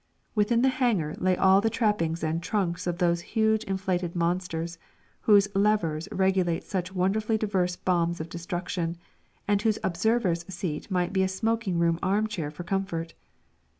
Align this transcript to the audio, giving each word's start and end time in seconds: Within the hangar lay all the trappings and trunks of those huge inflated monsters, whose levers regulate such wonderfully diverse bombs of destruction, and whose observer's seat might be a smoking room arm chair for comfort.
Within 0.33 0.63
the 0.63 0.69
hangar 0.69 1.13
lay 1.19 1.37
all 1.37 1.61
the 1.61 1.69
trappings 1.69 2.23
and 2.23 2.41
trunks 2.41 2.87
of 2.87 2.97
those 2.97 3.21
huge 3.21 3.63
inflated 3.65 4.15
monsters, 4.15 4.79
whose 5.29 5.47
levers 5.53 6.09
regulate 6.11 6.63
such 6.63 6.91
wonderfully 6.91 7.37
diverse 7.37 7.75
bombs 7.75 8.19
of 8.19 8.27
destruction, 8.27 8.97
and 9.47 9.61
whose 9.61 9.77
observer's 9.83 10.43
seat 10.51 10.89
might 10.89 11.13
be 11.13 11.21
a 11.21 11.27
smoking 11.27 11.77
room 11.77 11.99
arm 12.01 12.25
chair 12.25 12.49
for 12.49 12.63
comfort. 12.63 13.13